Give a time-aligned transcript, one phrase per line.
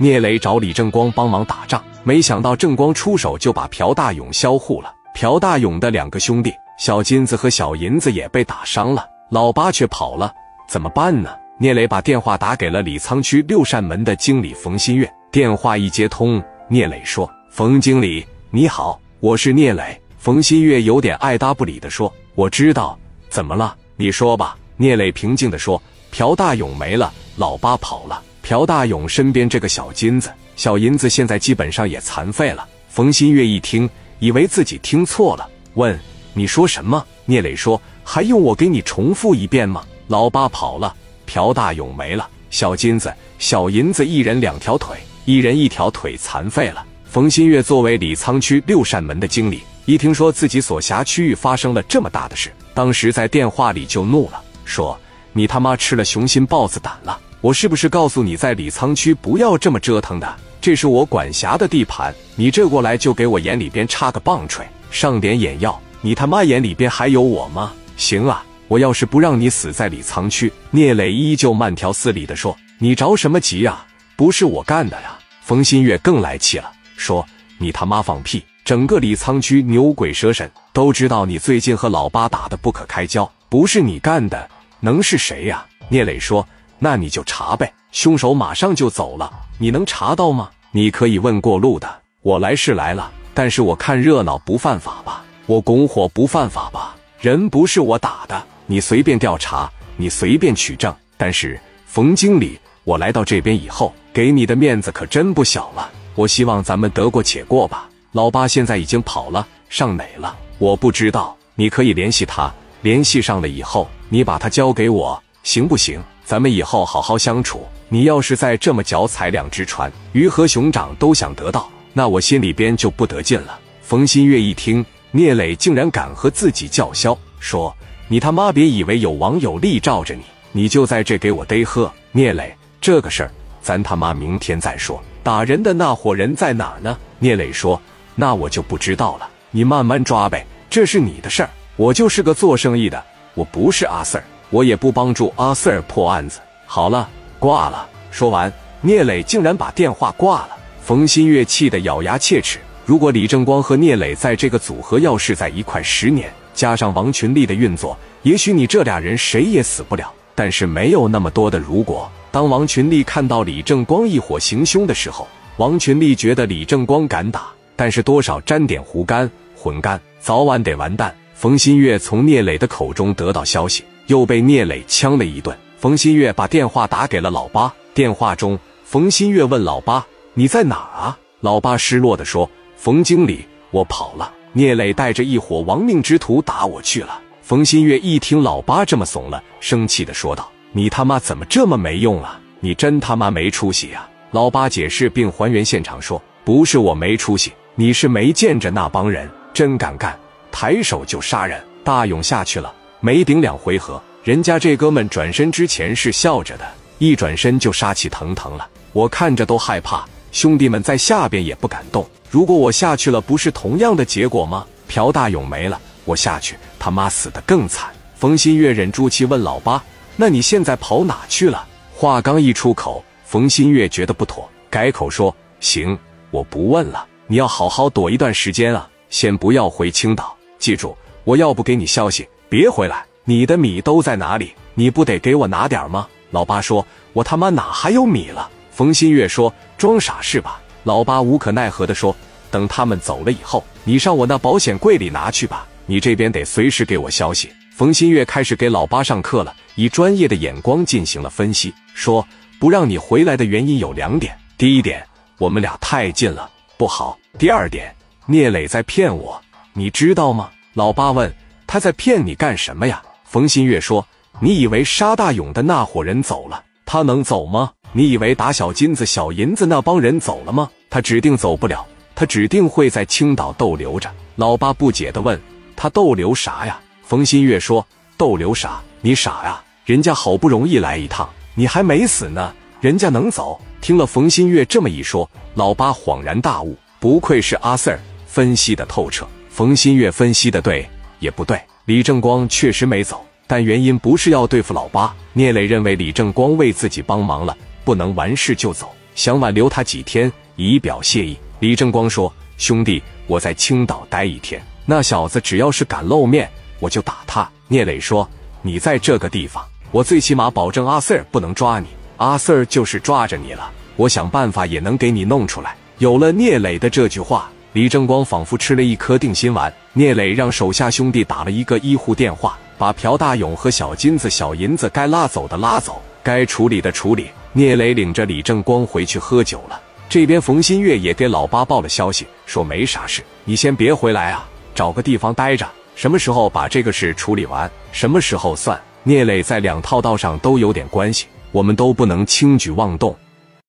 [0.00, 4.94] 聂磊找李正光帮忙打仗，没想到正光出手就把朴大勇销户了。
[5.12, 10.32] 朴大勇的两个兄弟小金子和小银子也被打伤了，老八却跑了，
[10.68, 11.30] 怎么办呢？
[11.58, 15.12] 聂磊把电话打给了李沧区六扇门的经理冯新月。
[15.32, 22.96] 电话一接通，聂磊说：“冯经理，你好，我是聂磊。”冯新月有点爱答不理的说：“我知道，
[23.28, 23.74] 怎么了？
[23.96, 28.22] 你说吧。”聂磊平静的说：“朴大勇没了，老八跑了。
[28.48, 33.86] 朴大勇身边这个小金子、小银子现在基本上也残废了。”冯新月一听，
[34.20, 36.00] 以为自己听错了，问
[36.32, 39.84] ：“你说什么？”聂磊说：“还用我给你重复一遍吗？
[40.06, 40.96] 老八跑了。”
[41.28, 44.96] 朴大勇没了，小金子、小银子一人两条腿，
[45.26, 46.82] 一人一条腿残废了。
[47.04, 54.98] 冯新月作为李沧区六扇门的经理，一听说自己所辖区域发生了这么大的事，当时在电话里就怒了，说
[55.34, 57.20] ：“你他妈吃了雄心豹子胆了！
[57.40, 60.36] 我是不是告诉你在李沧区不要这么折腾的？
[60.60, 65.80] 这是我管辖的地盘，你这过来就给我眼里边插个棒槌，上点眼药？
[66.00, 67.72] 你他妈眼里边还有我吗？
[67.96, 73.82] 行啊！”我要是不让你死在李沧区，聂磊依旧慢条斯理的说：“你着什么急呀？
[74.14, 77.24] 不是我干的呀！”冯新月更来气了，说
[77.56, 78.44] ：“你他妈放屁！
[78.64, 86.46] 整个李沧区牛鬼蛇神都知道你最近和老八打得不可开交，不是你干的，能是谁呀？”聂磊说
[86.78, 90.50] ：“那你就查呗，凶手马上就走了，你能查到吗？
[90.70, 91.88] 你可以问过路的。
[92.22, 95.22] 我来是来了，但是我看热闹不犯法吧？
[95.46, 96.94] 我拱火不犯法吧？
[97.20, 105.90] 人不是我打的。”你随便调查，你随便取证，但是冯经理，我来到这边以后，给你的面子可真不小了。
[106.14, 107.88] 我希望咱们得过且过吧。
[108.12, 110.36] 老八现在已经跑了，上哪了？
[110.58, 111.34] 我不知道。
[111.54, 115.98] 你可以联系他，联系上了以后，你把他交给我，行不行？
[116.28, 117.66] 咱们以后好好相处。
[117.88, 123.58] 你要是再这么脚踩两只船，鱼和熊掌都想得到，那我心里边就不得劲了。
[123.80, 127.74] 冯新月一听，聂磊竟然敢和自己叫嚣，说。
[128.08, 130.20] 你他妈别以为有王有利罩着你，
[130.52, 131.90] 你就在这给我嘚喝！
[132.12, 133.30] 聂磊，这个事儿
[133.62, 135.02] 咱他妈明天再说。
[135.22, 136.98] 打人的那伙人在哪呢？
[137.18, 137.80] 聂磊说
[138.14, 141.48] ：“那我就不知道了，你慢慢抓呗，这是你的事儿。
[141.76, 146.40] 我就是个做生意的，我不是阿 Sir，我也不帮助阿 Sir 破案子。
[146.66, 150.56] 好了，挂了。”说完，聂磊竟然把电话挂了。
[150.82, 152.58] 冯新月气得咬牙切齿。
[152.86, 160.10] 如果李正光和聂磊在这个组合要是在一块十年，加上王群力的运作，也许你这俩人谁也死不了。
[160.34, 162.10] 但是没有那么多的如果。
[162.30, 171.14] 当王群力看到李正光一伙行凶的时候，王群力觉得李正光敢打，但是多少沾点胡干混干，早晚得完蛋。
[171.34, 175.56] 冯新月从聂磊的口中得到消息，又被聂磊呛了一顿。
[175.78, 180.04] 冯新月把电话打给了老八，电话中，冯新月问老八
[180.34, 187.20] ：“你在哪儿啊？”老八失落的说：“冯经理，我跑了。”聂磊带着一伙亡命之徒打我去了。
[187.42, 192.40] 冯新月一听老八这么怂了，生气的说道：“你他妈怎么这么没用啊？
[192.60, 200.18] 你真他妈没出息啊！”老八解释并还原现场说：“不是我没出息，你是没见着那帮人真敢干，
[200.50, 201.62] 抬手就杀人。
[201.84, 206.66] 大勇下去了，没顶两回合，人家这哥们转身之前是笑着的，
[206.98, 210.04] 一转身就杀气腾腾了，我看着都害怕。
[210.32, 214.66] 兄弟们在下边也不敢动。”如果我下去了，不是同样的结果吗？
[214.86, 217.88] 朴大勇没了，我下去，他妈死的更惨。
[218.16, 219.82] 冯新月忍住气问老八
[220.14, 225.98] ：“那你现在跑哪去了？”话刚一出口，冯新月觉得不妥，改口说：“行，
[226.30, 227.06] 我不问了。
[227.26, 230.36] 你要好好躲一段时间啊，先不要回青岛。
[230.58, 230.94] 记住，
[231.24, 233.04] 我要不给你消息，别回来。
[233.24, 234.54] 你的米都在哪里？
[234.74, 242.14] 你不得给我拿点吗？”老八说：“我他妈哪还有米了？”冯新月说：“装傻是吧？”老八无可奈何地说
[242.50, 245.66] ：“等他们走了以后，你上我那保险柜里拿去吧。
[245.86, 252.26] 你这边得随时给我消息。”冯新月开始给老八上课了，以专业的眼光进行了分析，说
[252.58, 254.36] ：“不让你回来的原因有两点。
[254.56, 255.04] 第一点，
[255.38, 257.94] 我们俩太近了，不好；第二点，
[258.26, 259.40] 聂磊在骗我，
[259.74, 261.32] 你知道吗？”老八问
[261.68, 264.04] ：“他在骗你干什么呀？”冯新月说
[264.42, 267.70] ：“你以为沙大勇的那伙人走了，他能走吗？
[267.92, 271.86] 你以为打小金子、小银子那帮人走了吗？”他指定走不了，
[272.16, 274.10] 他指定会在青岛逗留着。
[274.36, 275.40] 老八不解地问
[275.76, 277.86] ：“他逗留啥呀？”冯新月说
[278.16, 278.80] ：“逗留啥？
[279.00, 279.62] 你傻呀？
[279.84, 289.26] 人家好不容易来一趟，你还没死呢，人家能走？”听了冯新月这么一说，老八恍然大悟，不愧是阿 Sir，分析的透彻。
[289.50, 290.88] 冯新月分析的对
[291.20, 295.14] 也不对，李正光确实没走，但原因不是要对付老八。
[295.32, 298.90] 聂磊认为李正光为自己帮忙了，不能完事就走。
[299.14, 301.36] 想挽留他几天，以表谢意。
[301.60, 306.48] 李正光说：“兄弟，我在青岛待一天，那小子只要是敢露面，
[306.78, 308.28] 我就打他。”聂磊说
[308.62, 311.88] ：“你在这个地方，我最起码保证阿 Sir 不能抓你。
[312.18, 319.72] 阿 Sir 就是抓着你了，我想办法也能给你弄出来。”有了聂磊的这句话，李正光仿佛吃了一颗定心丸。
[319.92, 327.28] 聂磊让手下兄弟打了一个医护电话，把朴大勇和小金子、小银子该拉走的拉走，该处理的处理。
[327.52, 329.80] 聂磊领着李正光回去喝酒了。
[330.08, 335.64] 这边冯新月也给老八报了消息，说没啥事，你先别回来啊，找个地方待着。
[335.94, 338.76] 什么时候把这个事处理完，什么时候算。
[339.04, 343.16] 聂磊在两套道上都有点关系，我们都不能轻举妄动。